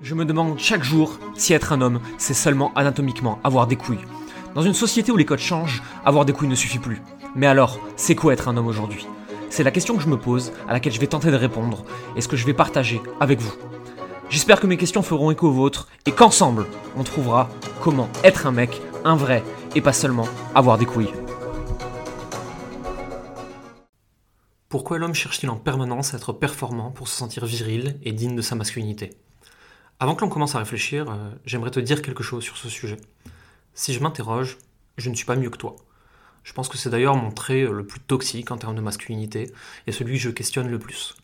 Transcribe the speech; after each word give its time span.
Je 0.00 0.14
me 0.14 0.24
demande 0.24 0.60
chaque 0.60 0.84
jour 0.84 1.18
si 1.34 1.52
être 1.54 1.72
un 1.72 1.80
homme, 1.80 1.98
c'est 2.18 2.32
seulement 2.32 2.72
anatomiquement 2.76 3.40
avoir 3.42 3.66
des 3.66 3.74
couilles. 3.74 4.04
Dans 4.54 4.62
une 4.62 4.72
société 4.74 5.10
où 5.10 5.16
les 5.16 5.24
codes 5.24 5.40
changent, 5.40 5.82
avoir 6.04 6.24
des 6.24 6.32
couilles 6.32 6.48
ne 6.48 6.54
suffit 6.54 6.78
plus. 6.78 7.02
Mais 7.34 7.48
alors, 7.48 7.80
c'est 7.96 8.14
quoi 8.14 8.32
être 8.32 8.46
un 8.46 8.56
homme 8.56 8.68
aujourd'hui? 8.68 9.08
C'est 9.50 9.64
la 9.64 9.72
question 9.72 9.96
que 9.96 10.02
je 10.02 10.08
me 10.08 10.16
pose, 10.16 10.52
à 10.68 10.72
laquelle 10.72 10.92
je 10.92 11.00
vais 11.00 11.08
tenter 11.08 11.32
de 11.32 11.36
répondre, 11.36 11.84
et 12.14 12.20
ce 12.20 12.28
que 12.28 12.36
je 12.36 12.46
vais 12.46 12.54
partager 12.54 13.02
avec 13.18 13.40
vous. 13.40 13.52
J'espère 14.30 14.60
que 14.60 14.68
mes 14.68 14.76
questions 14.76 15.02
feront 15.02 15.32
écho 15.32 15.48
aux 15.48 15.52
vôtres, 15.52 15.88
et 16.06 16.12
qu'ensemble, 16.12 16.66
on 16.96 17.02
trouvera 17.02 17.48
comment 17.80 18.08
être 18.22 18.46
un 18.46 18.52
mec, 18.52 18.80
un 19.04 19.16
vrai, 19.16 19.42
et 19.74 19.80
pas 19.80 19.92
seulement 19.92 20.28
avoir 20.54 20.78
des 20.78 20.86
couilles. 20.86 21.12
Pourquoi 24.68 24.98
l'homme 24.98 25.14
cherche-t-il 25.14 25.50
en 25.50 25.56
permanence 25.56 26.14
à 26.14 26.18
être 26.18 26.32
performant 26.32 26.92
pour 26.92 27.08
se 27.08 27.16
sentir 27.16 27.46
viril 27.46 27.98
et 28.04 28.12
digne 28.12 28.36
de 28.36 28.42
sa 28.42 28.54
masculinité? 28.54 29.10
Avant 30.00 30.14
que 30.14 30.20
l'on 30.20 30.28
commence 30.28 30.54
à 30.54 30.60
réfléchir, 30.60 31.10
euh, 31.10 31.30
j'aimerais 31.44 31.72
te 31.72 31.80
dire 31.80 32.02
quelque 32.02 32.22
chose 32.22 32.44
sur 32.44 32.56
ce 32.56 32.68
sujet. 32.68 32.98
Si 33.74 33.92
je 33.92 34.00
m'interroge, 34.00 34.58
je 34.96 35.10
ne 35.10 35.14
suis 35.14 35.26
pas 35.26 35.34
mieux 35.34 35.50
que 35.50 35.58
toi. 35.58 35.74
Je 36.44 36.52
pense 36.52 36.68
que 36.68 36.78
c'est 36.78 36.90
d'ailleurs 36.90 37.16
mon 37.16 37.32
trait 37.32 37.62
euh, 37.62 37.72
le 37.72 37.84
plus 37.84 37.98
toxique 37.98 38.52
en 38.52 38.58
termes 38.58 38.76
de 38.76 38.80
masculinité 38.80 39.52
et 39.86 39.92
celui 39.92 40.14
que 40.14 40.22
je 40.22 40.30
questionne 40.30 40.68
le 40.68 40.78
plus. 40.78 41.16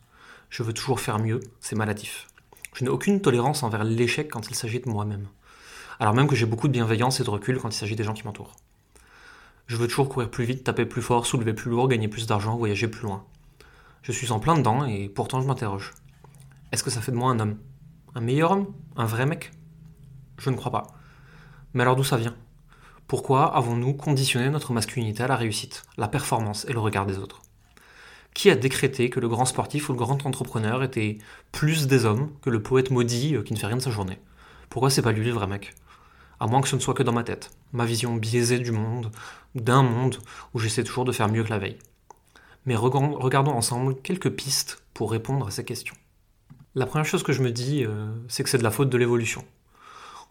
Je 0.51 0.65
veux 0.65 0.73
toujours 0.73 0.98
faire 0.98 1.21
mieux, 1.21 1.41
c'est 1.61 1.77
maladif. 1.77 2.27
Je 2.75 2.83
n'ai 2.83 2.91
aucune 2.91 3.21
tolérance 3.21 3.62
envers 3.62 3.84
l'échec 3.84 4.29
quand 4.29 4.51
il 4.51 4.57
s'agit 4.57 4.81
de 4.81 4.89
moi-même. 4.89 5.29
Alors 6.01 6.12
même 6.12 6.27
que 6.27 6.34
j'ai 6.34 6.47
beaucoup 6.47 6.67
de 6.67 6.73
bienveillance 6.73 7.20
et 7.20 7.25
de 7.25 7.31
recul 7.31 7.59
quand 7.59 7.69
il 7.69 7.79
s'agit 7.79 7.95
des 7.95 8.03
gens 8.03 8.15
qui 8.15 8.25
m'entourent. 8.25 8.56
Je 9.69 9.77
veux 9.77 9.87
toujours 9.87 10.09
courir 10.09 10.31
plus 10.31 10.45
vite, 10.45 10.65
taper 10.65 10.84
plus 10.84 11.01
fort, 11.01 11.27
soulever 11.27 11.55
plus 11.55 11.70
lourd, 11.70 11.87
gagner 11.87 12.09
plus 12.09 12.27
d'argent, 12.27 12.56
voyager 12.56 12.89
plus 12.89 13.05
loin. 13.05 13.25
Je 14.03 14.11
suis 14.11 14.33
en 14.33 14.41
plein 14.41 14.59
dedans 14.59 14.84
et 14.84 15.09
pourtant 15.09 15.41
je 15.41 15.47
m'interroge. 15.47 15.93
Est-ce 16.73 16.83
que 16.83 16.91
ça 16.91 17.01
fait 17.01 17.12
de 17.12 17.17
moi 17.17 17.31
un 17.31 17.39
homme? 17.39 17.56
Un 18.15 18.21
meilleur 18.21 18.53
homme? 18.53 18.73
Un 18.97 19.07
vrai 19.07 19.27
mec? 19.27 19.51
Je 20.39 20.51
ne 20.51 20.57
crois 20.57 20.71
pas. 20.71 20.87
Mais 21.73 21.83
alors 21.83 21.97
d'où 21.97 22.05
ça 22.05 22.17
vient? 22.17 22.37
Pourquoi 23.09 23.55
avons-nous 23.55 23.95
conditionné 23.95 24.51
notre 24.51 24.73
masculinité 24.73 25.25
à 25.25 25.27
la 25.27 25.37
réussite, 25.37 25.83
la 25.97 26.09
performance 26.09 26.65
et 26.69 26.73
le 26.73 26.79
regard 26.79 27.06
des 27.06 27.19
autres? 27.19 27.43
Qui 28.33 28.51
a 28.51 28.56
décrété 28.56 29.11
que 29.11 29.21
le 29.21 29.29
grand 29.29 29.45
sportif 29.45 29.89
ou 29.89 29.93
le 29.93 29.98
grand 29.98 30.27
entrepreneur 30.27 30.83
était 30.83 31.19
plus 31.53 31.87
des 31.87 32.05
hommes 32.05 32.31
que 32.41 32.51
le 32.51 32.62
poète 32.62 32.91
maudit 32.91 33.34
euh, 33.34 33.43
qui 33.43 33.53
ne 33.53 33.59
fait 33.59 33.67
rien 33.67 33.77
de 33.77 33.83
sa 33.83 33.91
journée? 33.91 34.19
Pourquoi 34.71 34.91
c'est 34.91 35.03
pas 35.03 35.12
lui 35.12 35.25
le 35.25 35.33
vrai 35.33 35.47
mec? 35.47 35.75
À 36.41 36.47
moins 36.47 36.61
que 36.61 36.69
ce 36.69 36.77
ne 36.77 36.81
soit 36.81 36.95
que 36.95 37.03
dans 37.03 37.12
ma 37.12 37.25
tête, 37.25 37.51
ma 37.73 37.84
vision 37.84 38.15
biaisée 38.15 38.59
du 38.59 38.73
monde, 38.73 39.11
d'un 39.55 39.83
monde 39.83 40.19
où 40.53 40.59
j'essaie 40.59 40.84
toujours 40.84 41.05
de 41.05 41.12
faire 41.12 41.28
mieux 41.28 41.45
que 41.45 41.51
la 41.51 41.59
veille. 41.59 41.78
Mais 42.67 42.77
regardons 42.77 43.53
ensemble 43.53 44.01
quelques 44.03 44.31
pistes 44.31 44.83
pour 44.95 45.11
répondre 45.11 45.47
à 45.47 45.51
ces 45.51 45.65
questions. 45.65 45.95
La 46.77 46.86
première 46.86 47.06
chose 47.06 47.22
que 47.22 47.33
je 47.33 47.41
me 47.41 47.53
dis, 47.53 47.84
euh, 47.84 48.08
c'est 48.27 48.42
que 48.42 48.50
c'est 48.50 48.58
de 48.58 48.64
la 48.64 48.72
faute 48.72 48.91
de 48.91 48.98
l'évolution. 48.98 49.44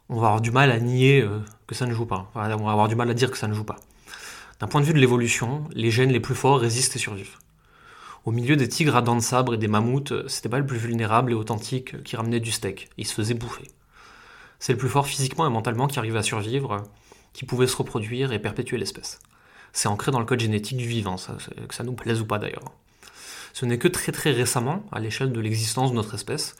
On 0.09 0.19
va 0.19 0.27
avoir 0.27 0.41
du 0.41 0.51
mal 0.51 0.71
à 0.71 0.79
nier 0.81 1.21
euh, 1.21 1.39
que 1.67 1.75
ça 1.75 1.85
ne 1.85 1.93
joue 1.93 2.05
pas. 2.05 2.29
on 2.35 2.39
va 2.39 2.71
avoir 2.71 2.89
du 2.89 2.97
mal 2.97 3.09
à 3.09 3.13
dire 3.13 3.31
que 3.31 3.37
ça 3.37 3.47
ne 3.47 3.53
joue 3.53 3.63
pas. 3.63 3.77
D'un 4.59 4.67
point 4.67 4.81
de 4.81 4.85
vue 4.85 4.93
de 4.93 4.99
l'évolution, 4.99 5.63
les 5.71 5.89
gènes 5.89 6.11
les 6.11 6.19
plus 6.19 6.35
forts 6.35 6.59
résistent 6.59 6.97
et 6.97 6.99
survivent. 6.99 7.37
Au 8.25 8.31
milieu 8.31 8.57
des 8.57 8.67
tigres 8.67 8.97
à 8.97 9.01
dents 9.01 9.15
de 9.15 9.21
sabre 9.21 9.53
et 9.53 9.57
des 9.57 9.69
mammouths, 9.69 10.27
c'était 10.27 10.49
pas 10.49 10.59
le 10.59 10.65
plus 10.65 10.77
vulnérable 10.77 11.31
et 11.31 11.35
authentique 11.35 12.03
qui 12.03 12.17
ramenait 12.17 12.41
du 12.41 12.51
steak. 12.51 12.89
Il 12.97 13.07
se 13.07 13.13
faisait 13.13 13.35
bouffer. 13.35 13.71
C'est 14.59 14.73
le 14.73 14.77
plus 14.77 14.89
fort 14.89 15.07
physiquement 15.07 15.47
et 15.47 15.49
mentalement 15.49 15.87
qui 15.87 15.97
arrivait 15.97 16.19
à 16.19 16.23
survivre, 16.23 16.83
qui 17.31 17.45
pouvait 17.45 17.67
se 17.67 17.77
reproduire 17.77 18.33
et 18.33 18.39
perpétuer 18.39 18.77
l'espèce. 18.77 19.19
C'est 19.71 19.87
ancré 19.87 20.11
dans 20.11 20.19
le 20.19 20.25
code 20.25 20.41
génétique 20.41 20.77
du 20.77 20.87
vivant, 20.87 21.15
que 21.15 21.73
ça 21.73 21.83
nous 21.85 21.93
plaise 21.93 22.19
ou 22.19 22.25
pas 22.25 22.37
d'ailleurs. 22.37 22.73
Ce 23.53 23.65
n'est 23.65 23.77
que 23.77 23.87
très 23.87 24.11
très 24.11 24.31
récemment, 24.31 24.83
à 24.91 24.99
l'échelle 24.99 25.31
de 25.31 25.39
l'existence 25.39 25.91
de 25.91 25.95
notre 25.95 26.15
espèce, 26.15 26.55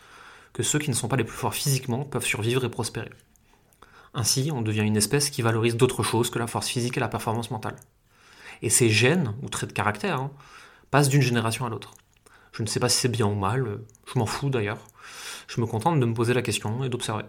que 0.53 0.61
ceux 0.61 0.77
qui 0.77 0.91
ne 0.91 0.95
sont 0.95 1.07
pas 1.07 1.15
les 1.15 1.23
plus 1.23 1.35
forts 1.35 1.55
physiquement 1.55 2.05
peuvent 2.05 2.25
survivre 2.25 2.63
et 2.63 2.69
prospérer. 2.69 3.09
Ainsi, 4.13 4.51
on 4.53 4.61
devient 4.61 4.81
une 4.81 4.95
espèce 4.95 5.31
qui 5.31 5.41
valorise 5.41 5.75
d'autres 5.75 6.03
choses 6.03 6.29
que 6.29 6.37
la 6.37 6.45
force 6.45 6.67
physique 6.67 6.95
et 6.95 6.99
la 6.99 7.07
performance 7.07 7.49
mentale. 7.49 7.75
Et 8.61 8.69
ces 8.69 8.89
gènes, 8.89 9.33
ou 9.41 9.49
traits 9.49 9.69
de 9.69 9.73
caractère, 9.73 10.19
hein, 10.19 10.31
passent 10.91 11.09
d'une 11.09 11.23
génération 11.23 11.65
à 11.65 11.69
l'autre. 11.69 11.95
Je 12.51 12.61
ne 12.61 12.67
sais 12.67 12.79
pas 12.79 12.89
si 12.89 12.99
c'est 12.99 13.09
bien 13.09 13.25
ou 13.25 13.33
mal, 13.33 13.79
je 14.13 14.19
m'en 14.19 14.27
fous 14.27 14.51
d'ailleurs. 14.51 14.87
Je 15.47 15.59
me 15.59 15.65
contente 15.65 15.99
de 15.99 16.05
me 16.05 16.13
poser 16.13 16.35
la 16.35 16.43
question 16.43 16.83
et 16.83 16.89
d'observer. 16.89 17.25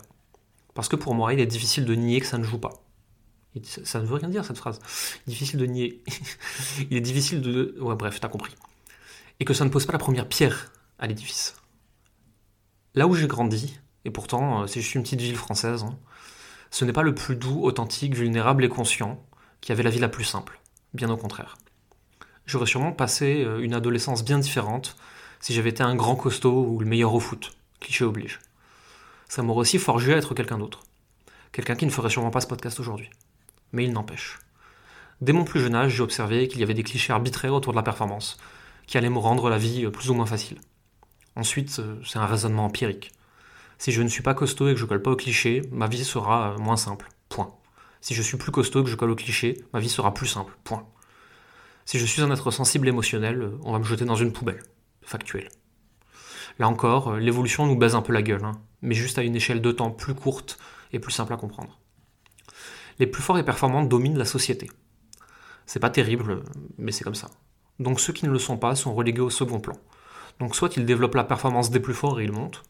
Parce 0.74 0.88
que 0.88 0.96
pour 0.96 1.14
moi, 1.14 1.32
il 1.32 1.40
est 1.40 1.46
difficile 1.46 1.86
de 1.86 1.94
nier 1.94 2.20
que 2.20 2.26
ça 2.26 2.36
ne 2.36 2.44
joue 2.44 2.58
pas. 2.58 2.84
Ça 3.84 4.00
ne 4.00 4.04
veut 4.04 4.16
rien 4.16 4.28
dire 4.28 4.44
cette 4.44 4.58
phrase. 4.58 4.78
Difficile 5.26 5.58
de 5.58 5.66
nier. 5.66 6.02
il 6.90 6.96
est 6.96 7.00
difficile 7.00 7.40
de... 7.40 7.74
Ouais 7.80 7.94
bref, 7.94 8.20
t'as 8.20 8.28
compris 8.28 8.54
et 9.40 9.44
que 9.44 9.54
ça 9.54 9.64
ne 9.64 9.70
pose 9.70 9.86
pas 9.86 9.92
la 9.92 9.98
première 9.98 10.28
pierre 10.28 10.72
à 10.98 11.06
l'édifice. 11.06 11.56
Là 12.94 13.06
où 13.06 13.14
j'ai 13.14 13.26
grandi, 13.26 13.78
et 14.04 14.10
pourtant 14.10 14.62
euh, 14.62 14.66
c'est 14.66 14.80
juste 14.80 14.94
une 14.94 15.02
petite 15.02 15.20
ville 15.20 15.36
française, 15.36 15.82
hein, 15.82 15.98
ce 16.70 16.84
n'est 16.84 16.92
pas 16.92 17.02
le 17.02 17.14
plus 17.14 17.36
doux, 17.36 17.62
authentique, 17.62 18.14
vulnérable 18.14 18.64
et 18.64 18.68
conscient 18.68 19.24
qui 19.60 19.72
avait 19.72 19.82
la 19.82 19.90
vie 19.90 19.98
la 19.98 20.08
plus 20.08 20.24
simple, 20.24 20.60
bien 20.92 21.10
au 21.10 21.16
contraire. 21.16 21.56
J'aurais 22.46 22.66
sûrement 22.66 22.92
passé 22.92 23.44
euh, 23.44 23.60
une 23.60 23.74
adolescence 23.74 24.24
bien 24.24 24.38
différente 24.38 24.96
si 25.40 25.54
j'avais 25.54 25.70
été 25.70 25.82
un 25.82 25.94
grand 25.94 26.16
costaud 26.16 26.66
ou 26.66 26.78
le 26.78 26.86
meilleur 26.86 27.14
au 27.14 27.20
foot, 27.20 27.56
cliché 27.80 28.04
oblige. 28.04 28.40
Ça 29.28 29.42
m'aurait 29.42 29.60
aussi 29.60 29.78
forgé 29.78 30.14
à 30.14 30.18
être 30.18 30.34
quelqu'un 30.34 30.58
d'autre. 30.58 30.80
Quelqu'un 31.52 31.76
qui 31.76 31.86
ne 31.86 31.90
ferait 31.90 32.10
sûrement 32.10 32.30
pas 32.30 32.40
ce 32.40 32.46
podcast 32.46 32.80
aujourd'hui. 32.80 33.10
Mais 33.72 33.84
il 33.84 33.92
n'empêche. 33.92 34.38
Dès 35.20 35.32
mon 35.32 35.44
plus 35.44 35.60
jeune 35.60 35.74
âge, 35.74 35.92
j'ai 35.94 36.02
observé 36.02 36.48
qu'il 36.48 36.60
y 36.60 36.62
avait 36.62 36.74
des 36.74 36.82
clichés 36.82 37.12
arbitraires 37.12 37.54
autour 37.54 37.72
de 37.72 37.76
la 37.76 37.82
performance, 37.82 38.36
qui 38.86 38.98
allait 38.98 39.10
me 39.10 39.18
rendre 39.18 39.48
la 39.50 39.58
vie 39.58 39.88
plus 39.90 40.10
ou 40.10 40.14
moins 40.14 40.26
facile. 40.26 40.58
Ensuite, 41.36 41.78
euh, 41.80 41.96
c'est 42.04 42.18
un 42.18 42.26
raisonnement 42.26 42.64
empirique. 42.64 43.12
Si 43.78 43.90
je 43.90 44.02
ne 44.02 44.08
suis 44.08 44.22
pas 44.22 44.34
costaud 44.34 44.68
et 44.68 44.74
que 44.74 44.80
je 44.80 44.84
colle 44.84 45.02
pas 45.02 45.10
au 45.10 45.16
cliché, 45.16 45.62
ma 45.72 45.88
vie 45.88 46.04
sera 46.04 46.52
euh, 46.52 46.58
moins 46.58 46.76
simple. 46.76 47.08
Point. 47.28 47.52
Si 48.00 48.14
je 48.14 48.22
suis 48.22 48.36
plus 48.36 48.52
costaud 48.52 48.82
et 48.82 48.84
que 48.84 48.90
je 48.90 48.96
colle 48.96 49.10
au 49.10 49.16
cliché, 49.16 49.64
ma 49.72 49.80
vie 49.80 49.88
sera 49.88 50.14
plus 50.14 50.26
simple. 50.26 50.56
Point. 50.62 50.86
Si 51.84 51.98
je 51.98 52.06
suis 52.06 52.22
un 52.22 52.30
être 52.30 52.50
sensible 52.50 52.88
émotionnel, 52.88 53.42
euh, 53.42 53.58
on 53.62 53.72
va 53.72 53.78
me 53.78 53.84
jeter 53.84 54.04
dans 54.04 54.14
une 54.14 54.32
poubelle. 54.32 54.62
Factuel. 55.02 55.48
Là 56.58 56.68
encore, 56.68 57.16
l'évolution 57.16 57.66
nous 57.66 57.76
baise 57.76 57.96
un 57.96 58.02
peu 58.02 58.12
la 58.12 58.22
gueule, 58.22 58.44
hein, 58.44 58.60
mais 58.80 58.94
juste 58.94 59.18
à 59.18 59.22
une 59.22 59.34
échelle 59.34 59.60
de 59.60 59.72
temps 59.72 59.90
plus 59.90 60.14
courte 60.14 60.56
et 60.92 61.00
plus 61.00 61.12
simple 61.12 61.32
à 61.32 61.36
comprendre. 61.36 61.80
Les 63.00 63.08
plus 63.08 63.22
forts 63.22 63.38
et 63.38 63.44
performants 63.44 63.82
dominent 63.82 64.16
la 64.16 64.24
société. 64.24 64.70
C'est 65.66 65.80
pas 65.80 65.90
terrible, 65.90 66.44
mais 66.78 66.92
c'est 66.92 67.02
comme 67.02 67.16
ça. 67.16 67.28
Donc 67.78 68.00
ceux 68.00 68.12
qui 68.12 68.26
ne 68.26 68.30
le 68.30 68.38
sont 68.38 68.56
pas 68.56 68.74
sont 68.74 68.94
relégués 68.94 69.20
au 69.20 69.30
second 69.30 69.60
plan. 69.60 69.76
Donc 70.40 70.56
soit 70.56 70.76
ils 70.76 70.86
développent 70.86 71.14
la 71.14 71.24
performance 71.24 71.70
des 71.70 71.80
plus 71.80 71.94
forts 71.94 72.20
et 72.20 72.24
ils 72.24 72.32
montent, 72.32 72.62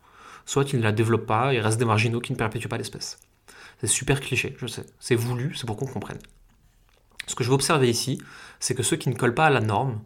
soit 0.47 0.73
ils 0.73 0.79
ne 0.79 0.85
la 0.85 0.93
développent 0.93 1.27
pas 1.27 1.55
et 1.55 1.61
restent 1.61 1.79
des 1.79 1.85
marginaux 1.85 2.21
qui 2.21 2.33
ne 2.33 2.39
perpétuent 2.39 2.69
pas 2.69 2.79
l'espèce. 2.79 3.19
C'est 3.81 3.87
super 3.87 4.21
cliché, 4.21 4.57
je 4.59 4.67
sais. 4.67 4.87
C'est 4.99 5.15
voulu, 5.15 5.55
c'est 5.55 5.67
pour 5.67 5.77
qu'on 5.77 5.87
comprenne. 5.87 6.19
Ce 7.27 7.35
que 7.35 7.45
je 7.45 7.49
veux 7.49 7.55
observer 7.55 7.89
ici, 7.89 8.21
c'est 8.61 8.75
que 8.75 8.83
ceux 8.83 8.97
qui 8.97 9.09
ne 9.09 9.15
collent 9.15 9.35
pas 9.35 9.47
à 9.47 9.51
la 9.51 9.61
norme, 9.61 10.01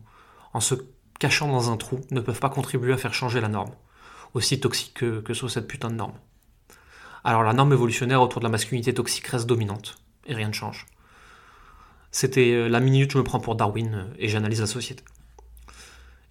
en 0.53 0.60
se 0.60 0.75
cachant 1.19 1.48
dans 1.48 1.70
un 1.70 1.76
trou, 1.76 2.00
ne 2.10 2.20
peuvent 2.20 2.41
pas 2.41 2.50
contribuer 2.50 2.92
à 2.92 2.97
faire 2.97 3.15
changer 3.15 3.41
la 3.41 3.48
norme, 3.48 3.72
aussi 4.34 4.60
toxique 4.60 4.94
que, 4.94 5.20
que 5.20 5.34
soit 5.34 5.50
cette 5.50 5.69
putain 5.69 5.91
de 5.91 5.97
norme. 5.97 6.15
Alors 7.25 7.42
la 7.42 7.53
norme 7.53 7.72
évolutionnaire 7.72 8.22
autour 8.22 8.41
de 8.41 8.47
la 8.47 8.50
masculinité 8.50 8.94
toxique 8.94 9.26
reste 9.26 9.47
dominante, 9.47 9.97
et 10.26 10.34
rien 10.34 10.48
ne 10.48 10.53
change. 10.53 10.86
C'était 12.10 12.52
euh, 12.52 12.69
la 12.69 12.80
minute 12.80 13.12
je 13.12 13.19
me 13.19 13.24
prends 13.24 13.41
pour 13.41 13.54
Darwin 13.54 13.94
euh, 13.94 14.14
et 14.19 14.28
j'analyse 14.28 14.60
la 14.60 14.66
société. 14.66 15.04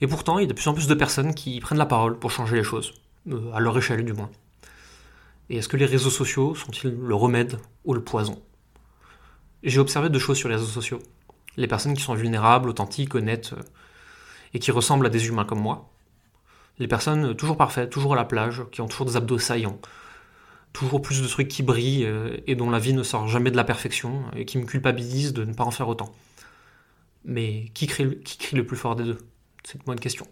Et 0.01 0.07
pourtant, 0.07 0.39
il 0.39 0.43
y 0.43 0.45
a 0.45 0.47
de 0.47 0.53
plus 0.53 0.67
en 0.67 0.73
plus 0.73 0.87
de 0.87 0.93
personnes 0.93 1.33
qui 1.33 1.59
prennent 1.59 1.77
la 1.77 1.85
parole 1.85 2.19
pour 2.19 2.31
changer 2.31 2.55
les 2.55 2.63
choses, 2.63 2.93
euh, 3.29 3.51
à 3.53 3.59
leur 3.59 3.77
échelle 3.77 4.03
du 4.03 4.13
moins. 4.13 4.29
Et 5.49 5.57
est-ce 5.57 5.67
que 5.67 5.77
les 5.77 5.85
réseaux 5.85 6.09
sociaux 6.09 6.55
sont-ils 6.55 6.91
le 6.91 7.15
remède 7.15 7.57
ou 7.85 7.93
le 7.93 8.03
poison? 8.03 8.41
J'ai 9.63 9.79
observé 9.79 10.09
deux 10.09 10.19
choses 10.19 10.37
sur 10.37 10.49
les 10.49 10.55
réseaux 10.55 10.67
sociaux. 10.67 10.99
Les 11.55 11.67
personnes 11.67 11.95
qui 11.95 12.03
sont 12.03 12.13
vulnérables, 12.13 12.69
authentiques, 12.69 13.15
honnêtes, 13.15 13.55
et 14.53 14.59
qui 14.59 14.71
ressemblent 14.71 15.05
à 15.05 15.09
des 15.09 15.27
humains 15.27 15.45
comme 15.45 15.59
moi. 15.59 15.89
Les 16.79 16.87
personnes 16.87 17.35
toujours 17.35 17.57
parfaites, 17.57 17.89
toujours 17.89 18.13
à 18.13 18.15
la 18.15 18.25
plage, 18.25 18.63
qui 18.71 18.81
ont 18.81 18.87
toujours 18.87 19.07
des 19.07 19.15
abdos 19.15 19.39
saillants, 19.39 19.79
toujours 20.77 21.01
plus 21.01 21.21
de 21.21 21.27
trucs 21.27 21.47
qui 21.47 21.63
brillent 21.63 22.05
euh, 22.05 22.37
et 22.45 22.55
dont 22.55 22.69
la 22.69 22.77
vie 22.77 22.93
ne 22.93 23.01
sort 23.01 23.27
jamais 23.27 23.49
de 23.49 23.55
la 23.55 23.63
perfection 23.63 24.25
et 24.35 24.45
qui 24.45 24.59
me 24.59 24.65
culpabilisent 24.65 25.33
de 25.33 25.43
ne 25.43 25.53
pas 25.53 25.63
en 25.63 25.71
faire 25.71 25.87
autant. 25.87 26.13
Mais 27.25 27.65
qui 27.73 27.87
crie, 27.87 28.19
le 28.53 28.65
plus 28.65 28.77
fort 28.77 28.95
des 28.95 29.03
deux? 29.03 29.17
C'est 29.63 29.79
une 29.87 29.99
question. 29.99 30.27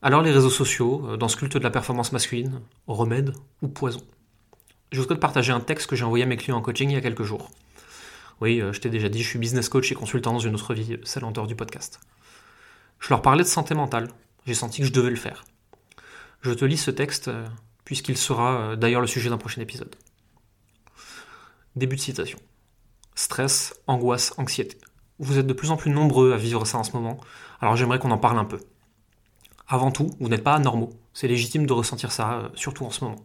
Alors 0.00 0.22
les 0.22 0.32
réseaux 0.32 0.50
sociaux, 0.50 1.06
euh, 1.06 1.16
dans 1.18 1.28
ce 1.28 1.36
culte 1.36 1.58
de 1.58 1.62
la 1.62 1.70
performance 1.70 2.12
masculine, 2.12 2.62
remède 2.86 3.34
ou 3.60 3.68
poison? 3.68 4.00
Je 4.92 5.00
voudrais 5.00 5.16
te 5.16 5.20
partager 5.20 5.52
un 5.52 5.60
texte 5.60 5.88
que 5.88 5.94
j'ai 5.94 6.04
envoyé 6.04 6.24
à 6.24 6.26
mes 6.26 6.38
clients 6.38 6.56
en 6.56 6.62
coaching 6.62 6.88
il 6.88 6.94
y 6.94 6.96
a 6.96 7.02
quelques 7.02 7.22
jours. 7.22 7.50
Oui, 8.40 8.62
euh, 8.62 8.72
je 8.72 8.80
t'ai 8.80 8.88
déjà 8.88 9.10
dit, 9.10 9.22
je 9.22 9.28
suis 9.28 9.38
business 9.38 9.68
coach 9.68 9.92
et 9.92 9.94
consultant 9.94 10.32
dans 10.32 10.38
une 10.38 10.54
autre 10.54 10.72
vie, 10.72 10.96
celle 11.04 11.24
en 11.24 11.32
dehors 11.32 11.46
du 11.46 11.54
podcast. 11.54 12.00
Je 12.98 13.10
leur 13.10 13.20
parlais 13.20 13.44
de 13.44 13.48
santé 13.48 13.74
mentale. 13.74 14.08
J'ai 14.46 14.54
senti 14.54 14.80
que 14.80 14.86
je 14.86 14.92
devais 14.92 15.10
le 15.10 15.16
faire. 15.16 15.44
Je 16.40 16.52
te 16.52 16.64
lis 16.64 16.78
ce 16.78 16.90
texte 16.90 17.30
puisqu'il 17.90 18.16
sera 18.16 18.52
euh, 18.52 18.76
d'ailleurs 18.76 19.00
le 19.00 19.08
sujet 19.08 19.30
d'un 19.30 19.36
prochain 19.36 19.60
épisode. 19.60 19.96
Début 21.74 21.96
de 21.96 22.00
citation. 22.00 22.38
Stress, 23.16 23.74
angoisse, 23.88 24.32
anxiété. 24.38 24.78
Vous 25.18 25.38
êtes 25.38 25.46
de 25.48 25.52
plus 25.52 25.72
en 25.72 25.76
plus 25.76 25.90
nombreux 25.90 26.32
à 26.32 26.36
vivre 26.36 26.64
ça 26.66 26.78
en 26.78 26.84
ce 26.84 26.92
moment, 26.92 27.18
alors 27.60 27.74
j'aimerais 27.74 27.98
qu'on 27.98 28.12
en 28.12 28.16
parle 28.16 28.38
un 28.38 28.44
peu. 28.44 28.60
Avant 29.66 29.90
tout, 29.90 30.08
vous 30.20 30.28
n'êtes 30.28 30.44
pas 30.44 30.54
anormaux. 30.54 30.92
C'est 31.14 31.26
légitime 31.26 31.66
de 31.66 31.72
ressentir 31.72 32.12
ça, 32.12 32.34
euh, 32.34 32.48
surtout 32.54 32.84
en 32.84 32.90
ce 32.90 33.02
moment. 33.02 33.24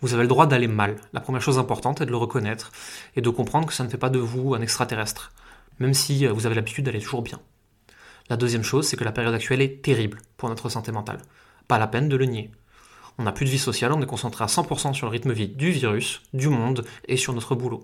Vous 0.00 0.14
avez 0.14 0.24
le 0.24 0.28
droit 0.28 0.48
d'aller 0.48 0.66
mal. 0.66 0.96
La 1.12 1.20
première 1.20 1.40
chose 1.40 1.60
importante 1.60 2.00
est 2.00 2.06
de 2.06 2.10
le 2.10 2.16
reconnaître 2.16 2.72
et 3.14 3.20
de 3.20 3.30
comprendre 3.30 3.68
que 3.68 3.72
ça 3.72 3.84
ne 3.84 3.88
fait 3.88 3.98
pas 3.98 4.10
de 4.10 4.18
vous 4.18 4.56
un 4.56 4.62
extraterrestre, 4.62 5.30
même 5.78 5.94
si 5.94 6.26
euh, 6.26 6.32
vous 6.32 6.46
avez 6.46 6.56
l'habitude 6.56 6.86
d'aller 6.86 7.00
toujours 7.00 7.22
bien. 7.22 7.38
La 8.28 8.36
deuxième 8.36 8.64
chose, 8.64 8.88
c'est 8.88 8.96
que 8.96 9.04
la 9.04 9.12
période 9.12 9.34
actuelle 9.34 9.62
est 9.62 9.80
terrible 9.80 10.18
pour 10.38 10.48
notre 10.48 10.68
santé 10.70 10.90
mentale. 10.90 11.18
Pas 11.68 11.78
la 11.78 11.86
peine 11.86 12.08
de 12.08 12.16
le 12.16 12.24
nier. 12.24 12.50
On 13.18 13.24
n'a 13.24 13.32
plus 13.32 13.44
de 13.44 13.50
vie 13.50 13.58
sociale, 13.58 13.92
on 13.92 14.00
est 14.00 14.06
concentré 14.06 14.44
à 14.44 14.46
100% 14.46 14.94
sur 14.94 15.06
le 15.06 15.12
rythme 15.12 15.32
vie 15.32 15.48
du 15.48 15.70
virus, 15.70 16.22
du 16.32 16.48
monde 16.48 16.84
et 17.06 17.16
sur 17.16 17.32
notre 17.32 17.54
boulot. 17.54 17.82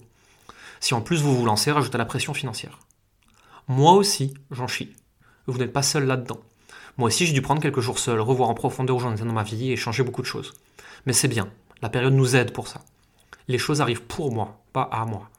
Si 0.80 0.94
en 0.94 1.00
plus 1.00 1.22
vous 1.22 1.36
vous 1.36 1.44
lancez, 1.44 1.70
rajoutez 1.70 1.98
la 1.98 2.04
pression 2.04 2.34
financière. 2.34 2.78
Moi 3.66 3.92
aussi, 3.92 4.34
j'en 4.50 4.66
chie. 4.66 4.94
Vous 5.46 5.58
n'êtes 5.58 5.72
pas 5.72 5.82
seul 5.82 6.04
là-dedans. 6.04 6.40
Moi 6.96 7.08
aussi, 7.08 7.26
j'ai 7.26 7.32
dû 7.32 7.42
prendre 7.42 7.62
quelques 7.62 7.80
jours 7.80 7.98
seul, 7.98 8.20
revoir 8.20 8.48
en 8.48 8.54
profondeur 8.54 8.96
où 8.96 9.00
j'en 9.00 9.12
étais 9.12 9.24
dans 9.24 9.32
ma 9.32 9.42
vie 9.42 9.72
et 9.72 9.76
changer 9.76 10.02
beaucoup 10.02 10.22
de 10.22 10.26
choses. 10.26 10.54
Mais 11.06 11.12
c'est 11.12 11.28
bien, 11.28 11.48
la 11.82 11.88
période 11.88 12.14
nous 12.14 12.34
aide 12.34 12.52
pour 12.52 12.68
ça. 12.68 12.80
Les 13.46 13.58
choses 13.58 13.80
arrivent 13.80 14.02
pour 14.02 14.32
moi, 14.32 14.60
pas 14.72 14.88
à 14.90 15.04
moi. 15.04 15.30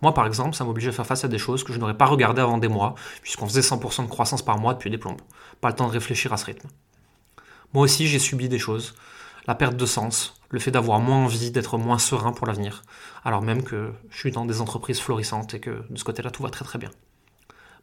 Moi, 0.00 0.14
par 0.14 0.26
exemple, 0.26 0.54
ça 0.54 0.64
m'oblige 0.64 0.88
à 0.88 0.92
faire 0.92 1.06
face 1.06 1.24
à 1.24 1.28
des 1.28 1.38
choses 1.38 1.64
que 1.64 1.72
je 1.72 1.78
n'aurais 1.78 1.96
pas 1.96 2.06
regardées 2.06 2.40
avant 2.40 2.58
des 2.58 2.68
mois, 2.68 2.94
puisqu'on 3.22 3.46
faisait 3.46 3.62
100% 3.62 4.04
de 4.04 4.08
croissance 4.08 4.42
par 4.42 4.58
mois 4.58 4.74
depuis 4.74 4.90
des 4.90 4.98
plombes. 4.98 5.20
Pas 5.60 5.68
le 5.68 5.74
temps 5.74 5.88
de 5.88 5.92
réfléchir 5.92 6.32
à 6.32 6.36
ce 6.36 6.44
rythme. 6.44 6.68
Moi 7.74 7.82
aussi, 7.84 8.06
j'ai 8.06 8.18
subi 8.18 8.48
des 8.48 8.58
choses. 8.58 8.94
La 9.48 9.54
perte 9.54 9.76
de 9.76 9.86
sens, 9.86 10.34
le 10.50 10.58
fait 10.58 10.70
d'avoir 10.70 11.00
moins 11.00 11.24
envie, 11.24 11.50
d'être 11.50 11.78
moins 11.78 11.98
serein 11.98 12.32
pour 12.32 12.46
l'avenir, 12.46 12.82
alors 13.24 13.40
même 13.40 13.62
que 13.62 13.92
je 14.10 14.18
suis 14.18 14.30
dans 14.30 14.44
des 14.44 14.60
entreprises 14.60 15.00
florissantes 15.00 15.54
et 15.54 15.58
que 15.58 15.82
de 15.88 15.96
ce 15.96 16.04
côté-là, 16.04 16.30
tout 16.30 16.42
va 16.42 16.50
très 16.50 16.66
très 16.66 16.78
bien. 16.78 16.90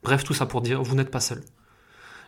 Bref, 0.03 0.23
tout 0.23 0.35
ça 0.35 0.45
pour 0.45 0.61
dire, 0.61 0.83
vous 0.83 0.95
n'êtes 0.95 1.09
pas 1.09 1.19
seul. 1.19 1.43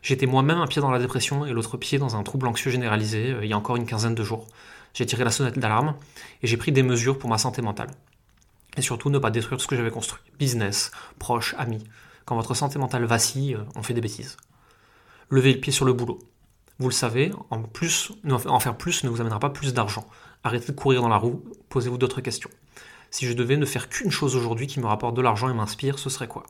J'étais 0.01 0.25
moi-même 0.25 0.57
un 0.57 0.65
pied 0.65 0.81
dans 0.81 0.89
la 0.89 0.97
dépression 0.97 1.45
et 1.45 1.53
l'autre 1.53 1.77
pied 1.77 1.99
dans 1.99 2.15
un 2.15 2.23
trouble 2.23 2.47
anxieux 2.47 2.71
généralisé 2.71 3.31
euh, 3.31 3.45
il 3.45 3.49
y 3.49 3.53
a 3.53 3.57
encore 3.57 3.75
une 3.75 3.85
quinzaine 3.85 4.15
de 4.15 4.23
jours. 4.23 4.47
J'ai 4.95 5.05
tiré 5.05 5.23
la 5.23 5.29
sonnette 5.29 5.59
d'alarme 5.59 5.93
et 6.41 6.47
j'ai 6.47 6.57
pris 6.57 6.71
des 6.71 6.81
mesures 6.81 7.19
pour 7.19 7.29
ma 7.29 7.37
santé 7.37 7.61
mentale. 7.61 7.91
Et 8.75 8.81
surtout 8.81 9.11
ne 9.11 9.19
pas 9.19 9.29
détruire 9.29 9.61
ce 9.61 9.67
que 9.67 9.75
j'avais 9.75 9.91
construit. 9.91 10.21
Business, 10.39 10.89
proches, 11.19 11.53
amis. 11.59 11.83
Quand 12.25 12.35
votre 12.35 12.55
santé 12.55 12.79
mentale 12.79 13.05
vacille, 13.05 13.53
euh, 13.53 13.63
on 13.75 13.83
fait 13.83 13.93
des 13.93 14.01
bêtises. 14.01 14.35
Levez 15.29 15.53
le 15.53 15.59
pied 15.59 15.71
sur 15.71 15.85
le 15.85 15.93
boulot. 15.93 16.17
Vous 16.79 16.89
le 16.89 16.93
savez, 16.93 17.31
en, 17.49 17.63
plus, 17.63 18.11
en 18.29 18.59
faire 18.59 18.77
plus 18.77 19.03
ne 19.03 19.09
vous 19.09 19.19
amènera 19.19 19.39
pas 19.39 19.49
plus 19.49 19.73
d'argent. 19.73 20.05
Arrêtez 20.43 20.71
de 20.71 20.77
courir 20.77 21.01
dans 21.01 21.07
la 21.07 21.17
roue, 21.17 21.43
posez-vous 21.69 21.97
d'autres 21.97 22.21
questions. 22.21 22.51
Si 23.09 23.25
je 23.25 23.33
devais 23.33 23.57
ne 23.57 23.65
faire 23.65 23.89
qu'une 23.89 24.11
chose 24.11 24.35
aujourd'hui 24.35 24.67
qui 24.67 24.79
me 24.79 24.85
rapporte 24.85 25.15
de 25.15 25.21
l'argent 25.21 25.49
et 25.49 25.53
m'inspire, 25.53 25.97
ce 25.97 26.09
serait 26.09 26.27
quoi? 26.27 26.45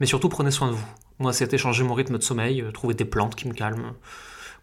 Mais 0.00 0.06
surtout, 0.06 0.28
prenez 0.28 0.50
soin 0.50 0.68
de 0.68 0.72
vous. 0.72 0.86
Moi, 1.20 1.32
c'était 1.32 1.58
changer 1.58 1.84
mon 1.84 1.94
rythme 1.94 2.18
de 2.18 2.22
sommeil, 2.22 2.60
euh, 2.60 2.72
trouver 2.72 2.94
des 2.94 3.04
plantes 3.04 3.36
qui 3.36 3.46
me 3.46 3.54
calment, 3.54 3.92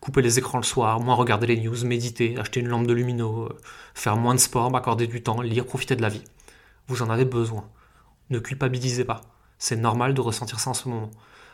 couper 0.01 0.21
les 0.21 0.37
écrans 0.37 0.57
le 0.57 0.65
soir, 0.65 0.99
moins 0.99 1.15
regarder 1.15 1.47
les 1.47 1.57
news, 1.57 1.85
méditer, 1.85 2.37
acheter 2.37 2.59
une 2.59 2.67
lampe 2.67 2.87
de 2.87 2.93
lumino, 2.93 3.45
euh, 3.45 3.57
faire 3.93 4.17
moins 4.17 4.35
de 4.35 4.39
sport, 4.39 4.69
m'accorder 4.69 5.07
du 5.07 5.23
temps, 5.23 5.41
lire, 5.41 5.65
profiter 5.65 5.95
de 5.95 6.01
la 6.01 6.09
vie. 6.09 6.23
Vous 6.87 7.01
en 7.01 7.09
avez 7.09 7.23
besoin. 7.23 7.69
Ne 8.29 8.39
culpabilisez 8.39 9.05
pas. 9.05 9.21
C'est 9.59 9.77
normal 9.77 10.13
de 10.13 10.19
ressentir 10.19 10.59
ça 10.59 10.71
en 10.71 10.73
ce 10.73 10.89
moment. 10.89 11.11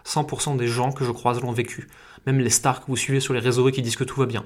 100% 0.07 0.57
des 0.57 0.67
gens 0.67 0.91
que 0.91 1.03
je 1.03 1.11
croise 1.11 1.41
l'ont 1.41 1.51
vécu. 1.51 1.89
Même 2.25 2.39
les 2.39 2.49
stars 2.49 2.81
que 2.81 2.87
vous 2.87 2.97
suivez 2.97 3.19
sur 3.19 3.33
les 3.33 3.39
réseaux 3.39 3.67
et 3.67 3.71
qui 3.71 3.81
disent 3.81 3.97
que 3.97 4.03
tout 4.03 4.19
va 4.19 4.25
bien. 4.25 4.43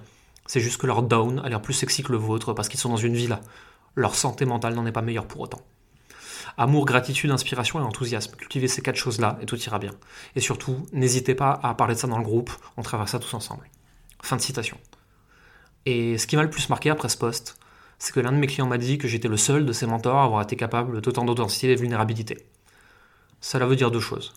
C'est 0.48 0.60
juste 0.60 0.82
que 0.82 0.88
leur 0.88 1.04
down 1.04 1.40
a 1.40 1.50
l'air 1.50 1.62
plus 1.62 1.74
sexy 1.74 2.04
que 2.04 2.12
le 2.12 2.18
vôtre 2.18 2.54
parce 2.54 2.68
qu'ils 2.68 2.80
sont 2.80 2.90
dans 2.90 2.98
une 2.98 3.16
villa. 3.16 3.42
Leur 3.96 4.16
santé 4.16 4.46
mentale 4.46 4.74
n'en 4.74 4.86
est 4.86 4.92
pas 4.92 5.02
meilleure 5.02 5.28
pour 5.28 5.42
autant. 5.42 5.62
Amour, 6.58 6.86
gratitude, 6.86 7.32
inspiration 7.32 7.80
et 7.80 7.84
enthousiasme. 7.84 8.36
Cultivez 8.36 8.68
ces 8.68 8.82
quatre 8.82 8.96
choses-là 8.96 9.38
et 9.42 9.46
tout 9.46 9.58
ira 9.62 9.80
bien. 9.80 9.92
Et 10.36 10.42
surtout, 10.42 10.86
n'hésitez 10.92 11.36
pas 11.36 11.60
à 11.64 11.74
parler 11.76 11.96
de 11.96 12.00
ça 12.00 12.08
dans 12.08 12.18
le 12.18 12.24
groupe, 12.24 12.52
on 12.78 12.82
travaille 12.82 13.08
ça 13.08 13.20
tous 13.20 13.34
ensemble. 13.34 13.70
Fin 14.24 14.36
de 14.36 14.42
citation. 14.42 14.78
Et 15.86 16.18
ce 16.18 16.28
qui 16.28 16.36
m'a 16.36 16.44
le 16.44 16.50
plus 16.50 16.70
marqué 16.70 16.90
après 16.90 17.10
ce 17.10 17.18
post, 17.18 17.58
c'est 18.00 18.14
que 18.14 18.20
l'un 18.20 18.32
de 18.32 18.38
mes 18.38 18.48
clients 18.48 18.68
m'a 18.68 18.78
dit 18.78 18.98
que 18.98 19.08
j'étais 19.08 19.28
le 19.28 19.38
seul 19.38 19.66
de 19.66 19.74
ses 19.74 19.86
mentors 19.86 20.18
à 20.18 20.24
avoir 20.24 20.42
été 20.42 20.56
capable 20.56 21.02
d'autant 21.02 21.24
d'authenticité 21.24 21.72
et 21.72 21.76
de 21.76 21.80
vulnérabilité. 21.80 22.46
Cela 23.40 23.66
veut 23.66 23.76
dire 23.76 23.92
deux 23.92 24.00
choses. 24.00 24.34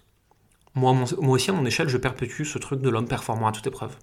Moi, 0.75 0.93
aussi, 1.19 1.51
à 1.51 1.53
mon 1.53 1.65
échelle, 1.65 1.89
je 1.89 1.97
perpétue 1.97 2.43
ce 2.43 2.59
truc 2.59 2.81
de 2.81 2.89
l'homme 2.91 3.07
performant 3.07 3.47
à 3.47 3.53
toute 3.53 3.67
épreuve. 3.67 3.97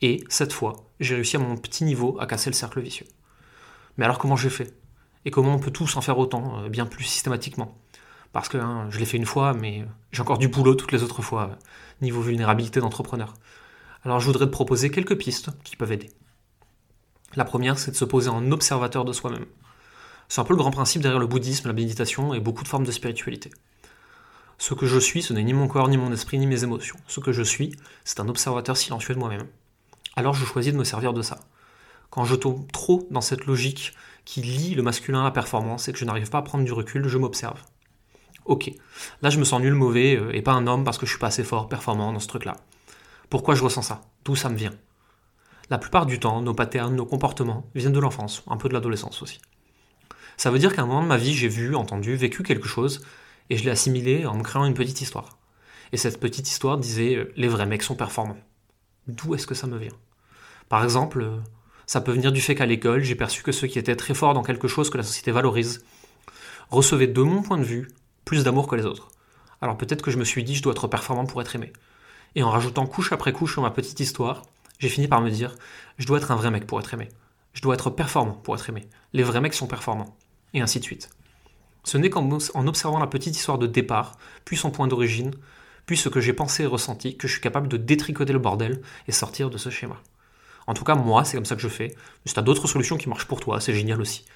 Et, 0.00 0.22
cette 0.28 0.52
fois, 0.52 0.74
j'ai 1.00 1.14
réussi 1.14 1.36
à 1.36 1.38
mon 1.38 1.56
petit 1.56 1.84
niveau 1.84 2.18
à 2.20 2.26
casser 2.26 2.50
le 2.50 2.54
cercle 2.54 2.80
vicieux. 2.80 3.06
Mais 3.96 4.04
alors 4.04 4.18
comment 4.18 4.36
j'ai 4.36 4.50
fait 4.50 4.72
Et 5.24 5.30
comment 5.30 5.54
on 5.54 5.58
peut 5.58 5.70
tous 5.70 5.96
en 5.96 6.00
faire 6.00 6.18
autant, 6.18 6.62
euh, 6.62 6.68
bien 6.68 6.86
plus 6.86 7.04
systématiquement? 7.04 7.76
Parce 8.32 8.48
que 8.48 8.58
hein, 8.58 8.86
je 8.90 8.98
l'ai 8.98 9.06
fait 9.06 9.16
une 9.16 9.26
fois, 9.26 9.54
mais 9.54 9.84
j'ai 10.12 10.22
encore 10.22 10.38
du 10.38 10.48
boulot 10.48 10.74
toutes 10.74 10.92
les 10.92 11.02
autres 11.02 11.22
fois, 11.22 11.50
euh, 11.50 11.54
niveau 12.00 12.20
vulnérabilité 12.20 12.80
d'entrepreneur. 12.80 13.34
Alors 14.04 14.20
je 14.20 14.26
voudrais 14.26 14.46
te 14.46 14.50
proposer 14.50 14.90
quelques 14.90 15.16
pistes 15.16 15.50
qui 15.64 15.74
peuvent 15.74 15.92
aider. 15.92 16.10
La 17.34 17.44
première, 17.44 17.78
c'est 17.78 17.90
de 17.90 17.96
se 17.96 18.04
poser 18.04 18.28
en 18.28 18.52
observateur 18.52 19.04
de 19.04 19.12
soi-même. 19.12 19.46
C'est 20.28 20.40
un 20.40 20.44
peu 20.44 20.52
le 20.52 20.58
grand 20.58 20.70
principe 20.70 21.02
derrière 21.02 21.18
le 21.18 21.26
bouddhisme, 21.26 21.66
la 21.68 21.74
méditation 21.74 22.34
et 22.34 22.40
beaucoup 22.40 22.62
de 22.62 22.68
formes 22.68 22.84
de 22.84 22.92
spiritualité. 22.92 23.50
Ce 24.58 24.74
que 24.74 24.86
je 24.86 24.98
suis, 24.98 25.22
ce 25.22 25.32
n'est 25.32 25.44
ni 25.44 25.52
mon 25.52 25.68
corps, 25.68 25.88
ni 25.88 25.96
mon 25.96 26.12
esprit, 26.12 26.36
ni 26.38 26.46
mes 26.46 26.64
émotions. 26.64 26.96
Ce 27.06 27.20
que 27.20 27.30
je 27.30 27.42
suis, 27.42 27.76
c'est 28.04 28.18
un 28.18 28.28
observateur 28.28 28.76
silencieux 28.76 29.14
de 29.14 29.20
moi-même. 29.20 29.46
Alors 30.16 30.34
je 30.34 30.44
choisis 30.44 30.72
de 30.72 30.78
me 30.78 30.82
servir 30.82 31.12
de 31.12 31.22
ça. 31.22 31.38
Quand 32.10 32.24
je 32.24 32.34
tombe 32.34 32.70
trop 32.72 33.06
dans 33.12 33.20
cette 33.20 33.46
logique 33.46 33.94
qui 34.24 34.42
lie 34.42 34.74
le 34.74 34.82
masculin 34.82 35.20
à 35.20 35.24
la 35.24 35.30
performance 35.30 35.86
et 35.86 35.92
que 35.92 35.98
je 35.98 36.04
n'arrive 36.04 36.28
pas 36.28 36.38
à 36.38 36.42
prendre 36.42 36.64
du 36.64 36.72
recul, 36.72 37.06
je 37.06 37.18
m'observe. 37.18 37.62
Ok, 38.46 38.72
là 39.22 39.30
je 39.30 39.38
me 39.38 39.44
sens 39.44 39.60
nul, 39.60 39.74
mauvais, 39.74 40.16
euh, 40.16 40.34
et 40.34 40.42
pas 40.42 40.52
un 40.52 40.66
homme 40.66 40.82
parce 40.82 40.98
que 40.98 41.06
je 41.06 41.12
suis 41.12 41.20
pas 41.20 41.28
assez 41.28 41.44
fort, 41.44 41.68
performant 41.68 42.12
dans 42.12 42.18
ce 42.18 42.26
truc-là. 42.26 42.56
Pourquoi 43.30 43.54
je 43.54 43.62
ressens 43.62 43.82
ça? 43.82 44.00
D'où 44.24 44.34
ça 44.34 44.48
me 44.48 44.56
vient? 44.56 44.74
La 45.70 45.78
plupart 45.78 46.06
du 46.06 46.18
temps, 46.18 46.40
nos 46.40 46.54
patterns, 46.54 46.96
nos 46.96 47.06
comportements 47.06 47.66
viennent 47.74 47.92
de 47.92 48.00
l'enfance, 48.00 48.42
un 48.48 48.56
peu 48.56 48.68
de 48.68 48.74
l'adolescence 48.74 49.22
aussi. 49.22 49.38
Ça 50.36 50.50
veut 50.50 50.58
dire 50.58 50.74
qu'à 50.74 50.82
un 50.82 50.86
moment 50.86 51.02
de 51.02 51.08
ma 51.08 51.18
vie, 51.18 51.34
j'ai 51.34 51.48
vu, 51.48 51.76
entendu, 51.76 52.16
vécu 52.16 52.42
quelque 52.42 52.68
chose 52.68 53.02
et 53.50 53.56
je 53.56 53.64
l'ai 53.64 53.70
assimilé 53.70 54.26
en 54.26 54.34
me 54.34 54.42
créant 54.42 54.64
une 54.64 54.74
petite 54.74 55.00
histoire. 55.00 55.38
Et 55.92 55.96
cette 55.96 56.20
petite 56.20 56.48
histoire 56.48 56.78
disait 56.78 57.16
euh, 57.16 57.32
les 57.36 57.48
vrais 57.48 57.66
mecs 57.66 57.82
sont 57.82 57.94
performants. 57.94 58.38
D'où 59.06 59.34
est-ce 59.34 59.46
que 59.46 59.54
ça 59.54 59.66
me 59.66 59.78
vient? 59.78 59.96
Par 60.68 60.84
exemple, 60.84 61.22
euh, 61.22 61.38
ça 61.86 62.00
peut 62.00 62.12
venir 62.12 62.32
du 62.32 62.40
fait 62.40 62.54
qu'à 62.54 62.66
l'école, 62.66 63.02
j'ai 63.02 63.14
perçu 63.14 63.42
que 63.42 63.52
ceux 63.52 63.66
qui 63.66 63.78
étaient 63.78 63.96
très 63.96 64.14
forts 64.14 64.34
dans 64.34 64.42
quelque 64.42 64.68
chose 64.68 64.90
que 64.90 64.98
la 64.98 65.02
société 65.02 65.30
valorise 65.30 65.84
recevaient 66.70 67.06
de 67.06 67.22
mon 67.22 67.42
point 67.42 67.56
de 67.56 67.64
vue 67.64 67.88
plus 68.24 68.44
d'amour 68.44 68.68
que 68.68 68.76
les 68.76 68.84
autres. 68.84 69.08
Alors 69.62 69.78
peut-être 69.78 70.02
que 70.02 70.10
je 70.10 70.18
me 70.18 70.24
suis 70.24 70.44
dit 70.44 70.54
je 70.54 70.62
dois 70.62 70.72
être 70.72 70.88
performant 70.88 71.24
pour 71.24 71.40
être 71.40 71.54
aimé. 71.54 71.72
Et 72.34 72.42
en 72.42 72.50
rajoutant 72.50 72.86
couche 72.86 73.12
après 73.12 73.32
couche 73.32 73.54
sur 73.54 73.62
ma 73.62 73.70
petite 73.70 73.98
histoire, 74.00 74.42
j'ai 74.78 74.90
fini 74.90 75.08
par 75.08 75.22
me 75.22 75.30
dire 75.30 75.54
je 75.96 76.06
dois 76.06 76.18
être 76.18 76.30
un 76.30 76.36
vrai 76.36 76.50
mec 76.50 76.66
pour 76.66 76.78
être 76.78 76.92
aimé. 76.92 77.08
Je 77.54 77.62
dois 77.62 77.74
être 77.74 77.90
performant 77.90 78.34
pour 78.34 78.54
être 78.54 78.68
aimé. 78.68 78.86
Les 79.14 79.22
vrais 79.22 79.40
mecs 79.40 79.54
sont 79.54 79.66
performants. 79.66 80.16
Et 80.54 80.60
ainsi 80.60 80.78
de 80.78 80.84
suite. 80.84 81.10
Ce 81.84 81.96
n'est 81.96 82.10
qu'en 82.10 82.28
observant 82.30 82.98
la 82.98 83.06
petite 83.06 83.36
histoire 83.36 83.58
de 83.58 83.66
départ, 83.66 84.16
puis 84.44 84.56
son 84.56 84.70
point 84.70 84.88
d'origine, 84.88 85.32
puis 85.86 85.96
ce 85.96 86.08
que 86.08 86.20
j'ai 86.20 86.32
pensé 86.32 86.64
et 86.64 86.66
ressenti, 86.66 87.16
que 87.16 87.26
je 87.26 87.32
suis 87.32 87.40
capable 87.40 87.68
de 87.68 87.76
détricoter 87.76 88.32
le 88.32 88.38
bordel 88.38 88.82
et 89.06 89.12
sortir 89.12 89.48
de 89.48 89.56
ce 89.56 89.70
schéma. 89.70 89.96
En 90.66 90.74
tout 90.74 90.84
cas, 90.84 90.94
moi, 90.94 91.24
c'est 91.24 91.36
comme 91.38 91.46
ça 91.46 91.56
que 91.56 91.62
je 91.62 91.68
fais. 91.68 91.94
Si 92.26 92.34
tu 92.34 92.40
as 92.40 92.42
d'autres 92.42 92.68
solutions 92.68 92.98
qui 92.98 93.08
marchent 93.08 93.26
pour 93.26 93.40
toi, 93.40 93.58
c'est 93.58 93.72
génial 93.72 94.00
aussi. 94.00 94.26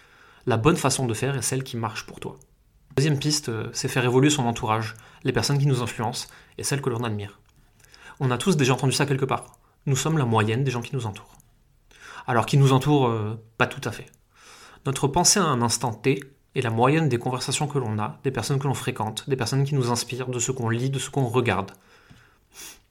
La 0.47 0.57
bonne 0.57 0.79
façon 0.79 1.07
de 1.07 1.13
faire 1.13 1.37
est 1.37 1.43
celle 1.43 1.63
qui 1.63 1.77
marche 1.77 2.07
pour 2.07 2.21
toi. 2.21 2.37
Deuxième 2.97 3.19
piste, 3.19 3.51
euh, 3.51 3.69
c'est 3.73 3.89
faire 3.89 4.05
évoluer 4.05 4.31
son 4.31 4.47
entourage, 4.47 4.95
les 5.25 5.33
personnes 5.33 5.59
qui 5.59 5.67
nous 5.67 5.83
influencent 5.83 6.29
et 6.57 6.63
celles 6.63 6.81
que 6.81 6.91
l'on 6.91 7.05
admire. 7.05 7.41
On 8.19 8.31
a 8.31 8.39
tous 8.39 8.57
déjà 8.57 8.73
entendu 8.73 8.93
ça 8.93 9.05
quelque 9.05 9.25
part. 9.25 9.59
Nous 9.85 9.97
sommes 9.97 10.17
la 10.17 10.25
moyenne 10.25 10.65
des 10.65 10.71
gens 10.71 10.81
qui 10.81 10.95
nous 10.95 11.07
entourent. 11.07 11.37
Alors 12.27 12.47
qui 12.47 12.57
nous 12.57 12.73
entourent, 12.73 13.09
euh, 13.09 13.39
pas 13.59 13.67
tout 13.67 13.87
à 13.87 13.93
fait. 13.93 14.07
Notre 14.87 15.09
pensée 15.09 15.39
à 15.39 15.45
un 15.45 15.61
instant 15.63 15.93
T 15.93 16.21
et 16.55 16.63
la 16.63 16.71
moyenne 16.71 17.09
des 17.09 17.19
conversations 17.19 17.67
que 17.67 17.79
l'on 17.79 17.99
a, 17.99 18.19
des 18.25 18.31
personnes 18.31 18.59
que 18.59 18.67
l'on 18.67 18.75
fréquente, 18.75 19.29
des 19.29 19.37
personnes 19.37 19.65
qui 19.65 19.75
nous 19.75 19.91
inspirent, 19.91 20.29
de 20.29 20.39
ce 20.39 20.53
qu'on 20.53 20.69
lit, 20.69 20.91
de 20.91 20.99
ce 20.99 21.11
qu'on 21.11 21.27
regarde. 21.27 21.73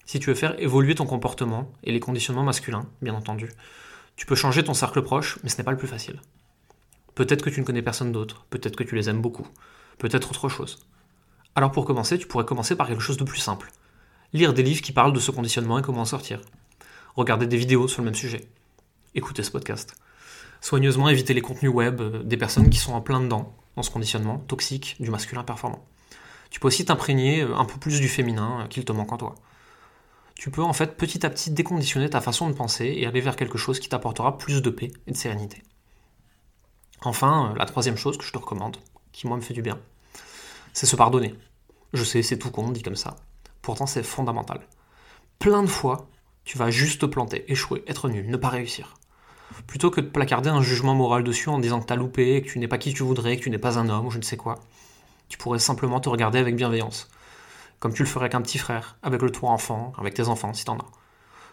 Si 0.06 0.20
tu 0.20 0.30
veux 0.30 0.36
faire 0.36 0.60
évoluer 0.60 0.96
ton 0.96 1.06
comportement 1.06 1.72
et 1.84 1.92
les 1.92 2.00
conditionnements 2.00 2.44
masculins, 2.44 2.88
bien 3.02 3.14
entendu, 3.14 3.50
tu 4.16 4.26
peux 4.26 4.36
changer 4.36 4.64
ton 4.64 4.74
cercle 4.74 5.02
proche, 5.02 5.40
mais 5.44 5.50
ce 5.50 5.58
n'est 5.58 5.64
pas 5.64 5.72
le 5.72 5.78
plus 5.78 5.88
facile. 5.88 6.20
Peut-être 7.16 7.44
que 7.44 7.50
tu 7.50 7.60
ne 7.60 7.66
connais 7.66 7.82
personne 7.82 8.12
d'autre, 8.12 8.46
peut-être 8.50 8.76
que 8.76 8.84
tu 8.84 8.96
les 8.96 9.10
aimes 9.10 9.22
beaucoup, 9.22 9.48
peut-être 10.00 10.32
autre 10.32 10.50
chose. 10.50 10.80
Alors 11.56 11.72
pour 11.72 11.86
commencer, 11.86 12.18
tu 12.18 12.28
pourrais 12.28 12.46
commencer 12.46 12.76
par 12.76 12.88
quelque 12.88 13.02
chose 13.02 13.18
de 13.18 13.24
plus 13.24 13.40
simple. 13.40 13.72
Lire 14.34 14.54
des 14.54 14.64
livres 14.64 14.82
qui 14.82 14.94
parlent 14.94 15.14
de 15.14 15.20
ce 15.20 15.32
conditionnement 15.32 15.78
et 15.78 15.82
comment 15.82 16.02
en 16.02 16.06
sortir. 16.06 16.42
Regarder 17.16 17.48
des 17.48 17.58
vidéos 17.58 17.88
sur 17.88 18.02
le 18.02 18.06
même 18.06 18.16
sujet. 18.16 18.48
Écouter 19.14 19.44
ce 19.44 19.52
podcast 19.52 19.96
soigneusement 20.62 21.10
éviter 21.10 21.34
les 21.34 21.42
contenus 21.42 21.72
web 21.72 22.00
euh, 22.00 22.24
des 22.24 22.38
personnes 22.38 22.70
qui 22.70 22.78
sont 22.78 22.94
en 22.94 23.02
plein 23.02 23.20
dedans, 23.20 23.54
dans 23.76 23.84
ce 23.84 23.90
conditionnement 23.90 24.38
toxique 24.38 24.96
du 25.00 25.10
masculin 25.10 25.44
performant. 25.44 25.84
Tu 26.52 26.60
peux 26.60 26.68
aussi 26.68 26.86
t'imprégner 26.86 27.42
euh, 27.42 27.56
un 27.56 27.66
peu 27.66 27.78
plus 27.80 28.00
du 28.00 28.08
féminin 28.08 28.62
euh, 28.62 28.68
qu'il 28.68 28.86
te 28.86 28.92
manque 28.92 29.12
en 29.12 29.18
toi. 29.18 29.36
Tu 30.36 30.52
peux 30.52 30.64
en 30.64 30.74
fait 30.74 30.96
petit 30.98 31.26
à 31.26 31.30
petit 31.30 31.52
déconditionner 31.52 32.10
ta 32.10 32.22
façon 32.22 32.50
de 32.50 32.54
penser 32.54 32.94
et 32.96 33.06
aller 33.06 33.22
vers 33.22 33.36
quelque 33.36 33.58
chose 33.58 33.80
qui 33.80 33.90
t'apportera 33.90 34.38
plus 34.38 34.62
de 34.62 34.70
paix 34.70 34.92
et 35.08 35.12
de 35.12 35.18
sérénité. 35.18 35.64
Enfin, 37.02 37.54
la 37.58 37.66
troisième 37.66 37.98
chose 37.98 38.18
que 38.18 38.24
je 38.24 38.32
te 38.32 38.38
recommande, 38.38 38.78
qui 39.12 39.28
moi 39.28 39.36
me 39.36 39.42
fait 39.42 39.54
du 39.54 39.62
bien, 39.62 39.80
c'est 40.74 40.86
se 40.86 40.96
pardonner. 40.96 41.36
Je 41.94 42.04
sais, 42.04 42.22
c'est 42.22 42.38
tout 42.38 42.52
con, 42.52 42.70
dit 42.70 42.84
comme 42.84 42.96
ça. 42.96 43.18
Pourtant, 43.62 43.86
c'est 43.86 44.04
fondamental. 44.04 44.62
Plein 45.40 45.64
de 45.64 45.68
fois, 45.68 46.08
Tu 46.44 46.58
vas 46.58 46.72
juste 46.72 47.02
te 47.02 47.06
planter, 47.06 47.50
échouer, 47.52 47.84
être 47.86 48.10
nul, 48.10 48.28
ne 48.28 48.36
pas 48.36 48.50
réussir. 48.50 48.96
Plutôt 49.68 49.92
que 49.92 50.02
de 50.02 50.08
placarder 50.08 50.50
un 50.50 50.62
jugement 50.62 50.96
moral 50.96 51.24
dessus 51.24 51.50
en 51.50 51.60
disant 51.60 51.80
que 51.82 51.86
t'as 51.86 51.96
loupé, 51.96 52.42
que 52.42 52.48
tu 52.50 52.60
n'es 52.60 52.68
pas 52.68 52.78
qui 52.78 52.94
tu 52.94 53.04
voudrais, 53.04 53.38
que 53.38 53.44
tu 53.44 53.50
n'es 53.50 53.58
pas 53.58 53.78
un 53.78 53.90
homme 53.90 54.06
ou 54.08 54.12
je 54.12 54.18
ne 54.18 54.24
sais 54.24 54.38
quoi, 54.38 54.60
tu 55.30 55.38
pourrais 55.38 55.60
simplement 55.60 56.00
te 56.00 56.10
regarder 56.10 56.40
avec 56.40 56.56
bienveillance. 56.56 57.10
Comme 57.80 57.94
tu 57.94 58.04
le 58.04 58.08
ferais 58.08 58.26
avec 58.26 58.36
un 58.36 58.42
petit 58.42 58.58
frère, 58.58 58.98
avec 59.02 59.22
le 59.22 59.32
toi 59.32 59.50
enfant, 59.50 59.94
avec 59.98 60.14
tes 60.14 60.28
enfants 60.28 60.54
si 60.54 60.66
t'en 60.66 60.78
as. 60.78 60.86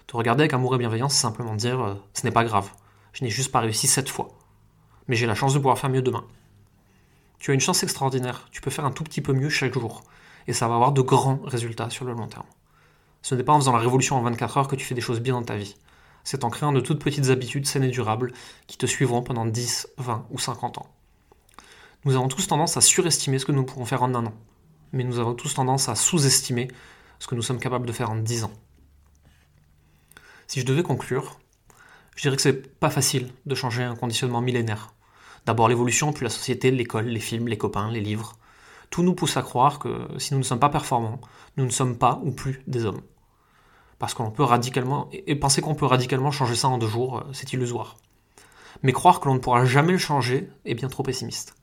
Te 0.06 0.16
regarder 0.16 0.42
avec 0.42 0.52
amour 0.52 0.74
et 0.74 0.78
bienveillance, 0.78 1.14
c'est 1.14 1.22
simplement 1.22 1.54
dire 1.54 1.80
euh, 1.80 1.94
ce 2.14 2.24
n'est 2.24 2.32
pas 2.32 2.44
grave, 2.44 2.70
je 3.12 3.24
n'ai 3.24 3.30
juste 3.30 3.52
pas 3.52 3.60
réussi 3.60 3.86
cette 3.86 4.08
fois. 4.08 4.28
Mais 5.06 5.16
j'ai 5.16 5.26
la 5.26 5.34
chance 5.34 5.54
de 5.54 5.58
pouvoir 5.58 5.78
faire 5.78 5.90
mieux 5.90 6.02
demain. 6.02 6.24
Tu 7.38 7.50
as 7.50 7.54
une 7.54 7.60
chance 7.60 7.82
extraordinaire, 7.82 8.48
tu 8.50 8.60
peux 8.60 8.70
faire 8.70 8.84
un 8.84 8.90
tout 8.90 9.04
petit 9.04 9.20
peu 9.20 9.32
mieux 9.32 9.48
chaque 9.48 9.74
jour, 9.74 10.02
et 10.46 10.52
ça 10.52 10.66
va 10.66 10.74
avoir 10.74 10.92
de 10.92 11.02
grands 11.02 11.40
résultats 11.44 11.90
sur 11.90 12.04
le 12.04 12.12
long 12.12 12.26
terme. 12.26 12.46
Ce 13.22 13.34
n'est 13.34 13.44
pas 13.44 13.52
en 13.52 13.58
faisant 13.58 13.72
la 13.72 13.78
révolution 13.78 14.16
en 14.16 14.22
24 14.22 14.56
heures 14.58 14.68
que 14.68 14.76
tu 14.76 14.84
fais 14.84 14.94
des 14.94 15.00
choses 15.00 15.20
bien 15.20 15.34
dans 15.34 15.42
ta 15.42 15.56
vie. 15.56 15.76
C'est 16.30 16.44
en 16.44 16.50
créant 16.50 16.72
de 16.72 16.80
toutes 16.80 17.02
petites 17.02 17.30
habitudes 17.30 17.66
saines 17.66 17.84
et 17.84 17.90
durables 17.90 18.34
qui 18.66 18.76
te 18.76 18.84
suivront 18.84 19.22
pendant 19.22 19.46
10, 19.46 19.88
20 19.96 20.26
ou 20.28 20.38
50 20.38 20.76
ans. 20.76 20.86
Nous 22.04 22.16
avons 22.16 22.28
tous 22.28 22.46
tendance 22.46 22.76
à 22.76 22.82
surestimer 22.82 23.38
ce 23.38 23.46
que 23.46 23.52
nous 23.52 23.64
pourrons 23.64 23.86
faire 23.86 24.02
en 24.02 24.14
un 24.14 24.26
an, 24.26 24.34
mais 24.92 25.04
nous 25.04 25.20
avons 25.20 25.32
tous 25.32 25.54
tendance 25.54 25.88
à 25.88 25.94
sous-estimer 25.94 26.68
ce 27.18 27.28
que 27.28 27.34
nous 27.34 27.40
sommes 27.40 27.58
capables 27.58 27.86
de 27.86 27.92
faire 27.92 28.10
en 28.10 28.16
10 28.16 28.44
ans. 28.44 28.52
Si 30.48 30.60
je 30.60 30.66
devais 30.66 30.82
conclure, 30.82 31.38
je 32.14 32.20
dirais 32.20 32.36
que 32.36 32.42
c'est 32.42 32.78
pas 32.78 32.90
facile 32.90 33.32
de 33.46 33.54
changer 33.54 33.82
un 33.82 33.96
conditionnement 33.96 34.42
millénaire. 34.42 34.92
D'abord 35.46 35.66
l'évolution, 35.66 36.12
puis 36.12 36.24
la 36.24 36.30
société, 36.30 36.70
l'école, 36.70 37.06
les 37.06 37.20
films, 37.20 37.48
les 37.48 37.56
copains, 37.56 37.90
les 37.90 38.02
livres. 38.02 38.36
Tout 38.90 39.02
nous 39.02 39.14
pousse 39.14 39.38
à 39.38 39.42
croire 39.42 39.78
que 39.78 40.06
si 40.18 40.34
nous 40.34 40.40
ne 40.40 40.44
sommes 40.44 40.60
pas 40.60 40.68
performants, 40.68 41.22
nous 41.56 41.64
ne 41.64 41.70
sommes 41.70 41.96
pas 41.96 42.20
ou 42.22 42.32
plus 42.32 42.60
des 42.66 42.84
hommes. 42.84 43.00
Parce 43.98 44.14
qu'on 44.14 44.30
peut 44.30 44.44
radicalement. 44.44 45.08
Et 45.12 45.34
penser 45.34 45.60
qu'on 45.60 45.74
peut 45.74 45.86
radicalement 45.86 46.30
changer 46.30 46.54
ça 46.54 46.68
en 46.68 46.78
deux 46.78 46.88
jours, 46.88 47.18
euh, 47.18 47.32
c'est 47.32 47.52
illusoire. 47.52 47.96
Mais 48.82 48.92
croire 48.92 49.20
que 49.20 49.28
l'on 49.28 49.34
ne 49.34 49.40
pourra 49.40 49.64
jamais 49.64 49.92
le 49.92 49.98
changer 49.98 50.48
est 50.64 50.74
bien 50.74 50.88
trop 50.88 51.02
pessimiste. 51.02 51.54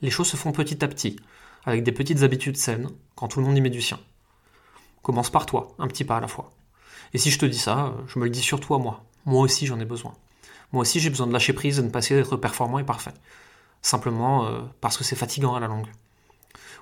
Les 0.00 0.10
choses 0.10 0.28
se 0.28 0.36
font 0.36 0.52
petit 0.52 0.82
à 0.82 0.88
petit, 0.88 1.16
avec 1.64 1.82
des 1.82 1.92
petites 1.92 2.22
habitudes 2.22 2.56
saines, 2.56 2.88
quand 3.14 3.28
tout 3.28 3.40
le 3.40 3.46
monde 3.46 3.56
y 3.56 3.60
met 3.60 3.70
du 3.70 3.82
sien. 3.82 4.00
Commence 5.02 5.30
par 5.30 5.44
toi, 5.46 5.74
un 5.78 5.88
petit 5.88 6.04
pas 6.04 6.16
à 6.16 6.20
la 6.20 6.28
fois. 6.28 6.50
Et 7.12 7.18
si 7.18 7.30
je 7.30 7.38
te 7.38 7.46
dis 7.46 7.58
ça, 7.58 7.86
euh, 7.86 7.90
je 8.06 8.18
me 8.18 8.24
le 8.24 8.30
dis 8.30 8.42
surtout 8.42 8.74
à 8.74 8.78
moi. 8.78 9.04
Moi 9.26 9.42
aussi 9.42 9.66
j'en 9.66 9.78
ai 9.80 9.84
besoin. 9.84 10.14
Moi 10.72 10.82
aussi 10.82 11.00
j'ai 11.00 11.10
besoin 11.10 11.26
de 11.26 11.32
lâcher 11.32 11.52
prise 11.52 11.78
et 11.78 11.82
de 11.82 11.86
ne 11.86 11.92
pas 11.92 11.98
essayer 11.98 12.18
d'être 12.18 12.36
performant 12.36 12.78
et 12.78 12.84
parfait. 12.84 13.12
Simplement 13.82 14.46
euh, 14.46 14.60
parce 14.80 14.96
que 14.96 15.04
c'est 15.04 15.16
fatigant 15.16 15.54
à 15.54 15.60
la 15.60 15.66
longue. 15.66 15.88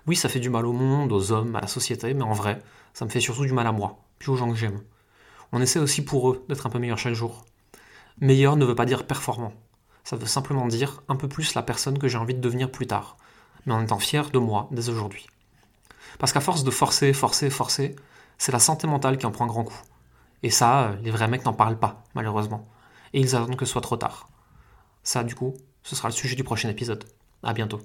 Oui, 0.06 0.16
ça 0.16 0.28
fait 0.28 0.40
du 0.40 0.50
mal 0.50 0.66
au 0.66 0.72
monde, 0.72 1.12
aux 1.12 1.32
hommes, 1.32 1.54
à 1.56 1.60
la 1.60 1.66
société, 1.66 2.14
mais 2.14 2.22
en 2.22 2.32
vrai, 2.32 2.62
ça 2.94 3.04
me 3.04 3.10
fait 3.10 3.20
surtout 3.20 3.44
du 3.44 3.52
mal 3.52 3.66
à 3.66 3.72
moi, 3.72 3.98
puis 4.18 4.30
aux 4.30 4.36
gens 4.36 4.50
que 4.50 4.56
j'aime. 4.56 4.80
On 5.52 5.60
essaie 5.60 5.78
aussi 5.78 6.04
pour 6.04 6.30
eux 6.30 6.44
d'être 6.48 6.66
un 6.66 6.70
peu 6.70 6.78
meilleur 6.78 6.98
chaque 6.98 7.14
jour. 7.14 7.44
Meilleur 8.20 8.56
ne 8.56 8.64
veut 8.64 8.74
pas 8.74 8.84
dire 8.84 9.06
performant. 9.06 9.52
Ça 10.04 10.16
veut 10.16 10.26
simplement 10.26 10.66
dire 10.66 11.02
un 11.08 11.16
peu 11.16 11.28
plus 11.28 11.54
la 11.54 11.62
personne 11.62 11.98
que 11.98 12.08
j'ai 12.08 12.18
envie 12.18 12.34
de 12.34 12.40
devenir 12.40 12.70
plus 12.70 12.86
tard, 12.86 13.16
mais 13.66 13.74
en 13.74 13.82
étant 13.82 13.98
fier 13.98 14.30
de 14.30 14.38
moi 14.38 14.68
dès 14.70 14.88
aujourd'hui. 14.88 15.26
Parce 16.18 16.32
qu'à 16.32 16.40
force 16.40 16.64
de 16.64 16.70
forcer, 16.70 17.12
forcer, 17.12 17.50
forcer, 17.50 17.96
c'est 18.38 18.52
la 18.52 18.58
santé 18.58 18.86
mentale 18.86 19.18
qui 19.18 19.26
en 19.26 19.30
prend 19.30 19.44
un 19.44 19.48
grand 19.48 19.64
coup. 19.64 19.80
Et 20.42 20.50
ça, 20.50 20.92
les 21.02 21.10
vrais 21.10 21.28
mecs 21.28 21.44
n'en 21.44 21.52
parlent 21.52 21.78
pas, 21.78 22.04
malheureusement. 22.14 22.68
Et 23.12 23.20
ils 23.20 23.36
attendent 23.36 23.56
que 23.56 23.64
ce 23.64 23.72
soit 23.72 23.80
trop 23.80 23.96
tard. 23.96 24.28
Ça, 25.02 25.24
du 25.24 25.34
coup, 25.34 25.54
ce 25.82 25.96
sera 25.96 26.08
le 26.08 26.14
sujet 26.14 26.36
du 26.36 26.44
prochain 26.44 26.68
épisode. 26.68 27.04
À 27.42 27.52
bientôt. 27.52 27.80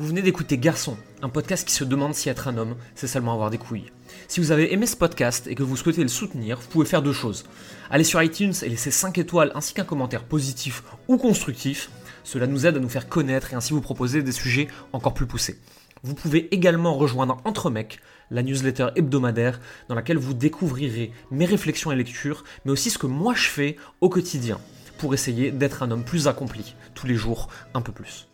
Vous 0.00 0.06
venez 0.06 0.22
d'écouter 0.22 0.56
Garçon, 0.56 0.96
un 1.20 1.28
podcast 1.28 1.68
qui 1.68 1.74
se 1.74 1.84
demande 1.84 2.14
si 2.14 2.30
être 2.30 2.48
un 2.48 2.56
homme, 2.56 2.74
c'est 2.94 3.06
seulement 3.06 3.34
avoir 3.34 3.50
des 3.50 3.58
couilles. 3.58 3.92
Si 4.28 4.40
vous 4.40 4.50
avez 4.50 4.72
aimé 4.72 4.86
ce 4.86 4.96
podcast 4.96 5.46
et 5.46 5.54
que 5.54 5.62
vous 5.62 5.76
souhaitez 5.76 6.00
le 6.00 6.08
soutenir, 6.08 6.58
vous 6.58 6.68
pouvez 6.68 6.86
faire 6.86 7.02
deux 7.02 7.12
choses. 7.12 7.44
Allez 7.90 8.04
sur 8.04 8.22
iTunes 8.22 8.54
et 8.62 8.70
laisser 8.70 8.90
5 8.90 9.18
étoiles 9.18 9.52
ainsi 9.54 9.74
qu'un 9.74 9.84
commentaire 9.84 10.24
positif 10.24 10.84
ou 11.06 11.18
constructif. 11.18 11.90
Cela 12.24 12.46
nous 12.46 12.64
aide 12.64 12.78
à 12.78 12.80
nous 12.80 12.88
faire 12.88 13.10
connaître 13.10 13.52
et 13.52 13.56
ainsi 13.56 13.74
vous 13.74 13.82
proposer 13.82 14.22
des 14.22 14.32
sujets 14.32 14.68
encore 14.94 15.12
plus 15.12 15.26
poussés. 15.26 15.60
Vous 16.02 16.14
pouvez 16.14 16.48
également 16.54 16.94
rejoindre 16.94 17.36
Entre 17.44 17.68
Mecs, 17.68 18.00
la 18.30 18.42
newsletter 18.42 18.86
hebdomadaire 18.96 19.60
dans 19.90 19.94
laquelle 19.94 20.16
vous 20.16 20.32
découvrirez 20.32 21.12
mes 21.30 21.44
réflexions 21.44 21.92
et 21.92 21.96
lectures, 21.96 22.44
mais 22.64 22.72
aussi 22.72 22.88
ce 22.88 22.96
que 22.96 23.06
moi 23.06 23.34
je 23.34 23.48
fais 23.48 23.76
au 24.00 24.08
quotidien 24.08 24.62
pour 24.96 25.12
essayer 25.12 25.50
d'être 25.50 25.82
un 25.82 25.90
homme 25.90 26.04
plus 26.04 26.26
accompli, 26.26 26.74
tous 26.94 27.06
les 27.06 27.16
jours 27.16 27.48
un 27.74 27.82
peu 27.82 27.92
plus. 27.92 28.29